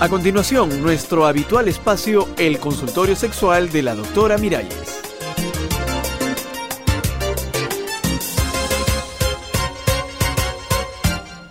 [0.00, 5.00] A continuación, nuestro habitual espacio, el consultorio sexual de la doctora Miralles.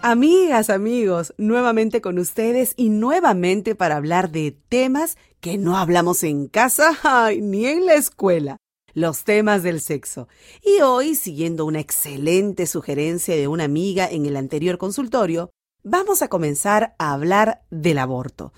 [0.02, 6.48] Amigas, amigos, nuevamente con ustedes y nuevamente para hablar de temas que no hablamos en
[6.48, 6.93] casa
[7.41, 8.55] ni en la escuela,
[8.93, 10.29] los temas del sexo.
[10.64, 15.50] Y hoy, siguiendo una excelente sugerencia de una amiga en el anterior consultorio,
[15.89, 18.52] vamos a comenzar a hablar del aborto.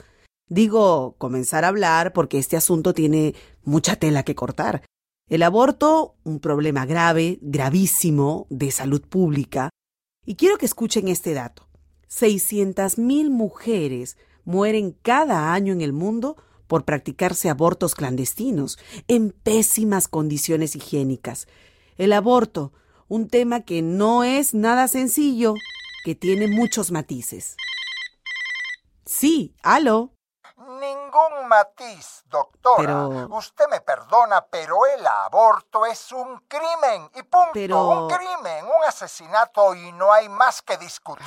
[0.47, 4.83] Digo comenzar a hablar porque este asunto tiene mucha tela que cortar.
[5.27, 9.69] El aborto, un problema grave, gravísimo, de salud pública.
[10.25, 11.67] Y quiero que escuchen este dato.
[12.09, 16.35] 600.000 mujeres mueren cada año en el mundo
[16.65, 21.47] por practicarse abortos clandestinos, en pésimas condiciones higiénicas.
[21.97, 22.73] El aborto,
[23.07, 25.53] un tema que no es nada sencillo,
[26.03, 27.55] que tiene muchos matices.
[29.05, 30.13] Sí, aló.
[30.57, 33.27] Ningún matiz, doctora.
[33.29, 37.49] Usted me perdona, pero el aborto es un crimen y punto.
[37.53, 38.05] Pero...
[38.05, 41.25] Un crimen, un asesinato y no hay más que discutir.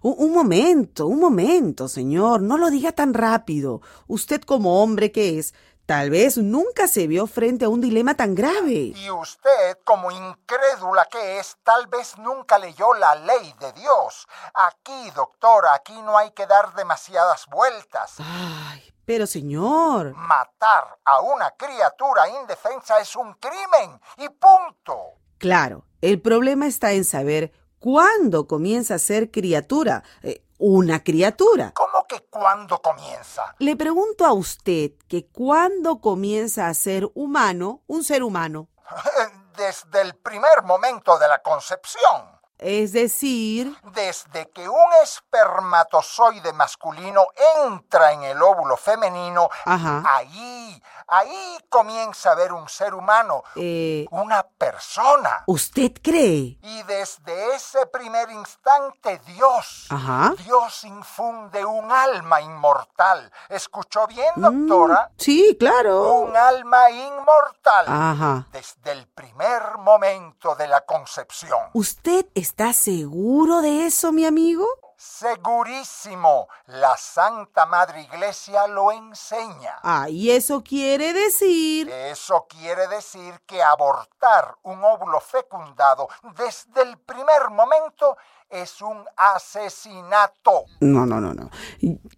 [0.00, 2.42] Un, un, momento, un momento, señor.
[2.42, 3.80] No lo diga tan rápido.
[4.06, 5.54] Usted como hombre que es,
[5.92, 8.94] Tal vez nunca se vio frente a un dilema tan grave.
[8.96, 14.26] Y usted, como incrédula que es, tal vez nunca leyó la ley de Dios.
[14.54, 18.14] Aquí, doctora, aquí no hay que dar demasiadas vueltas.
[18.20, 20.14] Ay, pero señor.
[20.14, 24.00] Matar a una criatura indefensa es un crimen.
[24.16, 25.18] Y punto.
[25.36, 30.04] Claro, el problema está en saber cuándo comienza a ser criatura.
[30.22, 31.72] Eh, una criatura.
[31.74, 33.54] ¿Cómo que cuándo comienza?
[33.58, 38.68] Le pregunto a usted que cuándo comienza a ser humano un ser humano.
[39.56, 42.40] Desde el primer momento de la concepción.
[42.58, 43.74] Es decir...
[43.92, 47.26] Desde que un espermatozoide masculino
[47.64, 50.02] entra en el óvulo femenino, Ajá.
[50.06, 55.44] ahí, ahí comienza a ver un ser humano, eh, una persona.
[55.46, 56.58] ¿Usted cree?
[56.62, 60.34] Y desde ese primer instante Dios, Ajá.
[60.44, 63.30] Dios infunde un alma inmortal.
[63.48, 65.10] ¿Escuchó bien, doctora?
[65.12, 66.12] Mm, sí, claro.
[66.20, 67.86] Un alma inmortal.
[67.88, 68.46] Ajá.
[68.52, 71.70] Desde el primer momento de la concepción.
[71.72, 74.66] ¿Usted está seguro de eso, mi amigo?
[75.04, 76.46] Segurísimo.
[76.68, 79.80] La Santa Madre Iglesia lo enseña.
[79.82, 81.90] Ah, y eso quiere decir...
[81.90, 88.16] Eso quiere decir que abortar un óvulo fecundado desde el primer momento
[88.48, 90.66] es un asesinato.
[90.78, 91.50] No, no, no, no.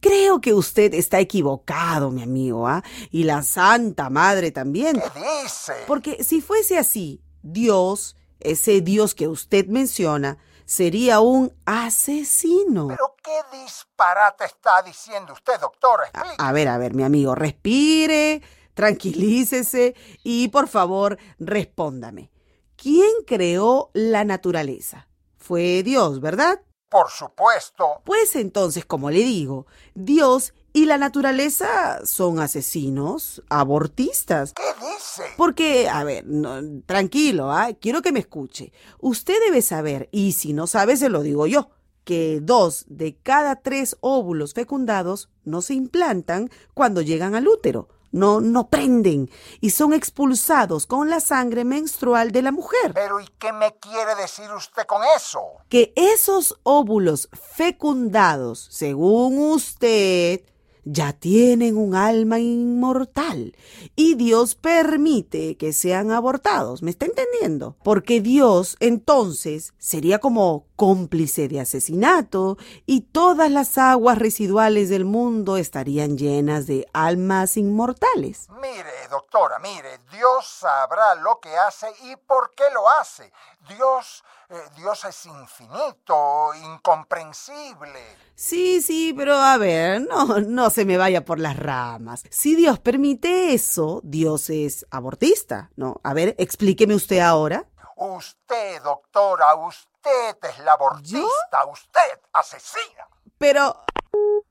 [0.00, 2.82] Creo que usted está equivocado, mi amigo, ¿ah?
[3.10, 5.00] Y la Santa Madre también.
[5.00, 5.84] ¿Qué dice?
[5.86, 12.88] Porque si fuese así, Dios, ese Dios que usted menciona, sería un asesino.
[12.88, 16.10] ¿Pero qué disparate está diciendo usted, doctora?
[16.12, 18.42] A, a, ver, a ver, mi amigo, respire,
[18.74, 22.30] tranquilícese y por favor respóndame.
[22.76, 25.08] ¿Quién creó la naturaleza?
[25.38, 26.60] Fue Dios, ¿verdad?
[26.88, 28.02] Por supuesto.
[28.04, 34.52] Pues entonces, como le digo, Dios y la naturaleza son asesinos, abortistas.
[34.52, 35.22] ¿Qué dice?
[35.36, 37.78] Porque, a ver, no, tranquilo, ¿eh?
[37.80, 38.72] quiero que me escuche.
[38.98, 41.70] Usted debe saber, y si no sabe, se lo digo yo,
[42.02, 47.88] que dos de cada tres óvulos fecundados no se implantan cuando llegan al útero.
[48.10, 49.30] No, no prenden
[49.60, 52.92] y son expulsados con la sangre menstrual de la mujer.
[52.94, 55.40] Pero ¿y qué me quiere decir usted con eso?
[55.68, 60.42] Que esos óvulos fecundados, según usted,
[60.84, 63.54] ya tienen un alma inmortal
[63.96, 66.82] y Dios permite que sean abortados.
[66.82, 67.76] ¿Me está entendiendo?
[67.82, 75.56] Porque Dios entonces sería como cómplice de asesinato y todas las aguas residuales del mundo
[75.56, 78.48] estarían llenas de almas inmortales.
[78.60, 83.32] Mire, doctora, mire, Dios sabrá lo que hace y por qué lo hace.
[83.68, 88.00] Dios, eh, Dios es infinito, incomprensible.
[88.34, 92.24] Sí, sí, pero a ver, no, no se me vaya por las ramas.
[92.30, 96.00] Si Dios permite eso, Dios es abortista, ¿no?
[96.02, 97.66] A ver, explíqueme usted ahora.
[97.96, 101.20] Usted, doctora, usted es la abortista,
[101.64, 101.70] ¿Yo?
[101.70, 103.06] usted, asesina.
[103.38, 103.80] Pero,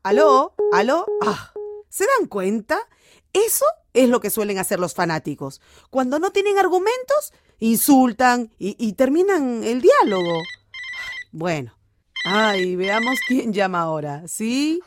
[0.03, 0.53] ¿aló?
[0.73, 1.05] ¿Aló?
[1.25, 1.51] Ah,
[1.89, 2.79] ¿Se dan cuenta?
[3.33, 5.61] Eso es lo que suelen hacer los fanáticos.
[5.89, 10.39] Cuando no tienen argumentos, insultan y, y terminan el diálogo.
[11.31, 11.73] Bueno,
[12.25, 14.81] ay, veamos quién llama ahora, ¿sí?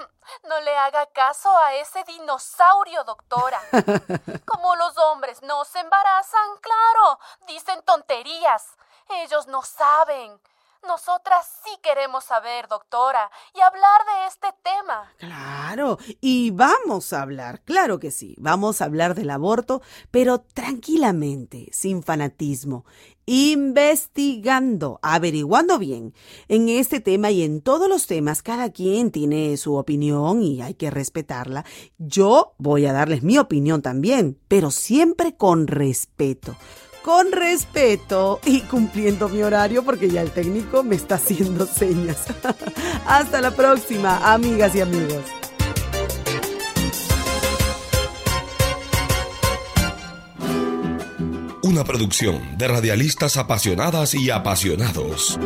[0.49, 3.61] No le haga caso a ese dinosaurio, doctora.
[4.47, 7.16] Como los hombres no se embarazan, claro,
[7.97, 8.77] tonterías.
[9.25, 10.33] Ellos no saben.
[10.87, 15.13] Nosotras sí queremos saber, doctora, y hablar de este tema.
[15.17, 19.83] Claro, y vamos a hablar, claro que sí, vamos a hablar del aborto,
[20.13, 22.85] pero tranquilamente, sin fanatismo,
[23.25, 26.15] investigando, averiguando bien.
[26.47, 30.75] En este tema y en todos los temas, cada quien tiene su opinión y hay
[30.75, 31.65] que respetarla.
[31.99, 36.57] Yo voy a darles mi opinión también, pero siempre con respeto
[37.07, 42.25] con respeto y cumpliendo mi horario porque ya el técnico me está haciendo señas.
[43.07, 45.23] Hasta la próxima, amigas y amigos.
[51.63, 55.39] Una producción de radialistas apasionadas y apasionados.